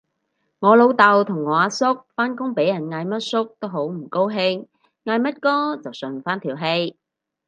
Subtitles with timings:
[0.57, 4.65] 我老豆同我阿叔返工俾人嗌乜叔都好唔高興，
[5.05, 6.97] 嗌乜哥就順返條氣